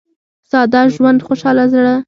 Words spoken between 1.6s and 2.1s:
زړه.